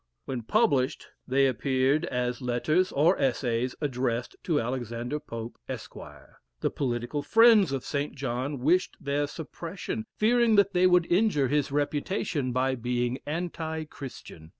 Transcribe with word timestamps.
When 0.25 0.41
published 0.41 1.09
they 1.27 1.45
appeared 1.45 2.05
as 2.05 2.41
"Letters 2.41 2.91
or 2.91 3.19
Essays 3.19 3.75
addressed 3.81 4.35
to 4.41 4.59
Alexander 4.59 5.19
Pope, 5.19 5.59
Esq." 5.69 5.93
The 6.59 6.71
political 6.71 7.21
friends 7.21 7.71
of 7.71 7.85
St. 7.85 8.15
John 8.15 8.57
wished 8.61 8.97
their 8.99 9.27
suppression, 9.27 10.07
fearing 10.17 10.55
that 10.55 10.73
they 10.73 10.87
would 10.87 11.05
injure 11.05 11.49
his 11.49 11.71
reputation 11.71 12.51
by 12.51 12.73
being 12.73 13.19
anti 13.27 13.83
Christian. 13.85 14.49